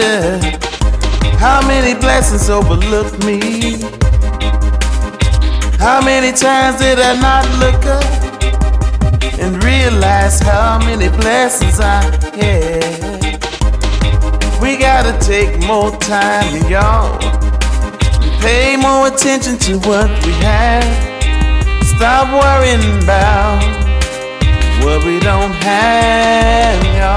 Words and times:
wonder 0.00 0.40
how 1.38 1.66
many 1.66 1.98
blessings 1.98 2.48
overlooked 2.48 3.24
me. 3.24 3.80
How 5.78 6.00
many 6.04 6.32
times 6.36 6.80
did 6.80 6.98
I 6.98 7.14
not 7.20 7.44
look 7.58 7.84
up 7.86 8.04
and 9.40 9.62
realize 9.64 10.40
how 10.40 10.78
many 10.78 11.08
blessings 11.08 11.80
I 11.80 12.02
had? 12.36 13.40
We 14.60 14.76
gotta 14.76 15.18
take 15.24 15.58
more 15.66 15.90
time, 15.98 16.70
y'all. 16.70 17.18
Pay 18.40 18.76
more 18.76 19.08
attention 19.08 19.58
to 19.58 19.78
what 19.88 20.08
we 20.24 20.32
have. 20.44 20.84
Stop 21.96 22.28
worrying 22.32 23.02
about 23.02 23.62
what 24.82 25.04
we 25.04 25.20
don't 25.20 25.52
have, 25.52 26.84
y'all. 26.96 27.09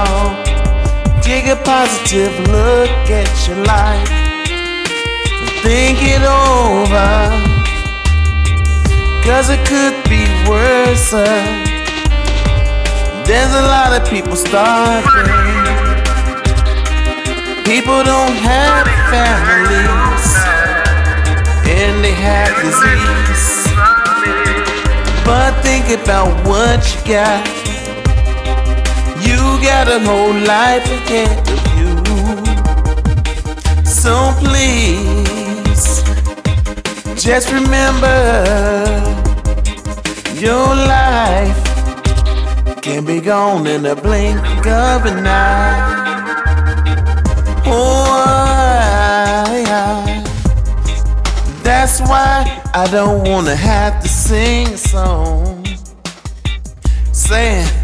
Positive 2.04 2.38
look 2.52 3.08
at 3.08 3.48
your 3.48 3.56
life 3.64 4.10
and 4.12 5.50
think 5.64 5.98
it 6.02 6.20
over. 6.20 7.32
Cause 9.24 9.48
it 9.48 9.64
could 9.64 9.96
be 10.10 10.28
worse. 10.46 11.14
Uh, 11.14 11.24
there's 13.24 13.54
a 13.54 13.62
lot 13.72 13.98
of 13.98 14.06
people 14.06 14.36
starving. 14.36 15.32
People 17.64 18.04
don't 18.04 18.36
have 18.36 18.84
families 19.08 20.26
and 21.72 22.04
they 22.04 22.12
have 22.12 22.52
disease. 22.60 23.64
But 25.24 25.58
think 25.62 25.88
about 25.88 26.28
what 26.46 26.84
you 26.94 27.00
got. 27.14 27.48
You 29.24 29.40
got 29.64 29.88
a 29.88 29.98
whole 30.00 30.34
life 30.34 30.84
ahead. 30.84 31.53
So 34.04 34.34
please, 34.36 36.02
just 37.16 37.50
remember 37.50 38.18
your 40.34 40.66
life 40.76 41.56
can 42.82 43.06
be 43.06 43.22
gone 43.22 43.66
in 43.66 43.86
a 43.86 43.96
blink 43.96 44.38
of 44.66 45.06
an 45.06 45.26
eye. 45.26 46.02
Oh, 47.64 48.04
I, 49.48 49.64
I. 49.66 50.22
that's 51.62 52.02
why 52.02 52.60
I 52.74 52.86
don't 52.90 53.26
wanna 53.26 53.56
have 53.56 54.02
to 54.02 54.08
sing 54.10 54.66
a 54.66 54.76
song 54.76 55.64
saying 57.10 57.83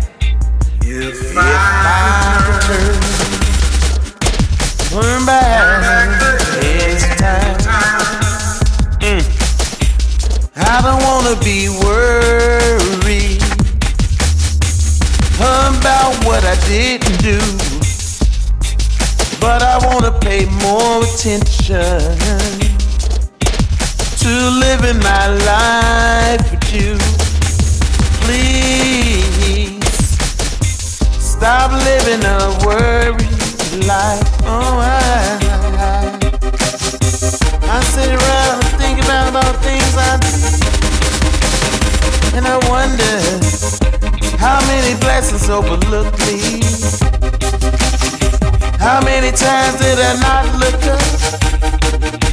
wanna 11.31 11.45
be 11.45 11.69
worried 11.69 13.43
about 15.39 16.13
what 16.25 16.43
I 16.45 16.57
didn't 16.67 17.23
do. 17.23 17.39
But 19.41 19.63
I 19.63 19.79
wanna 19.87 20.13
pay 20.19 20.47
more 20.47 21.05
attention 21.05 22.19
to 24.23 24.33
living 24.59 24.99
my 25.03 25.29
life 25.51 26.51
with 26.51 26.73
you. 26.75 26.99
Please 28.25 29.79
stop 31.21 31.71
living 31.73 32.25
a 32.25 32.59
worried 32.67 33.87
life. 33.87 34.27
Oh, 34.45 34.79
I, 34.81 35.39
I 37.63 37.81
sit 37.85 38.09
around 38.09 38.63
thinking 38.79 38.81
think 38.81 39.05
about 39.05 39.37
all 39.37 39.53
the 39.53 39.59
things 39.61 39.97
I 39.97 40.30
and 42.35 42.47
I 42.47 42.57
wonder 42.69 43.15
how 44.39 44.61
many 44.67 44.95
blessings 45.01 45.49
overlooked 45.51 46.19
me. 46.27 46.63
How 48.79 49.01
many 49.05 49.31
times 49.31 49.79
did 49.81 49.99
I 49.99 50.15
not 50.21 50.47
look 50.63 50.81
up 50.89 51.03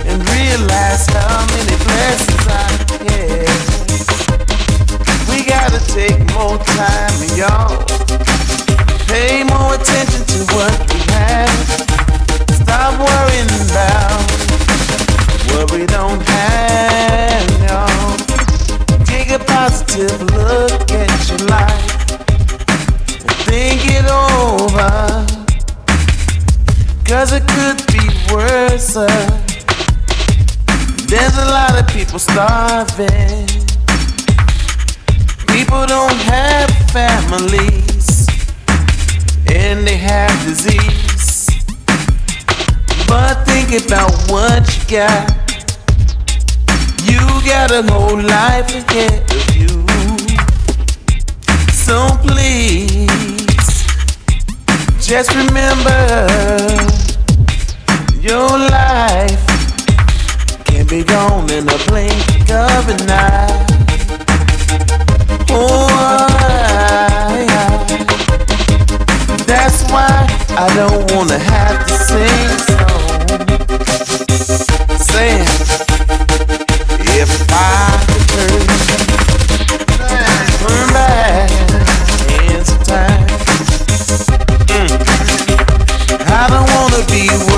and 0.06 0.18
realize 0.36 1.06
how 1.08 1.46
many 1.54 1.76
blessings 1.84 2.48
I 2.48 2.68
had? 3.06 3.50
We 5.30 5.44
gotta 5.44 5.80
take 5.92 6.20
more 6.34 6.58
time, 6.58 7.18
y'all. 7.36 7.84
Pay 9.08 9.44
more 9.44 9.76
attention 9.76 10.24
to 10.34 10.40
what 10.56 10.74
we 10.94 11.00
have. 11.12 11.60
Stop 12.62 13.00
worrying 13.00 13.52
about 13.68 14.22
what 15.52 15.72
we 15.72 15.86
don't 15.86 16.22
have, 16.22 16.67
be 27.92 28.08
worse. 28.34 28.94
There's 31.08 31.38
a 31.38 31.46
lot 31.46 31.80
of 31.80 31.88
people 31.88 32.20
starving. 32.20 33.48
People 35.48 35.86
don't 35.86 36.20
have 36.28 36.70
families. 36.92 38.28
And 39.50 39.88
they 39.88 39.98
have 39.98 40.32
disease. 40.46 41.48
But 43.08 43.46
think 43.46 43.86
about 43.86 44.12
what 44.30 44.68
you 44.76 44.98
got. 44.98 45.32
You 47.04 47.20
got 47.46 47.72
a 47.72 47.84
whole 47.92 48.22
life 48.22 48.70
ahead 48.76 49.24
of 49.32 49.56
you. 49.56 49.86
So 51.72 52.08
please. 52.28 53.08
Just 55.00 55.34
remember, 55.36 56.28
your 58.28 58.60
life 58.60 59.48
can 60.66 60.86
be 60.86 61.02
gone 61.02 61.50
in 61.50 61.64
the 61.64 61.82
blink 61.88 62.12
of 62.52 62.90
an 62.90 63.10
eye. 63.10 63.66
Oh, 65.50 65.88
I, 65.90 67.48
That's 69.48 69.82
why 69.90 70.28
I 70.58 70.68
don't 70.76 71.10
wanna 71.16 71.40
have 71.40 71.88
to 71.88 71.94
sing 71.94 72.50
songs. 72.68 73.48
Saying 75.08 75.48
if 77.16 77.32
I 77.50 77.96
could 78.10 78.28
turn, 78.36 78.68
turn 80.60 80.88
back 80.92 81.50
hands 82.28 82.76
time. 82.86 83.28
Mm. 84.68 84.92
I 86.28 86.48
don't 86.50 86.68
wanna 86.76 87.02
be. 87.10 87.57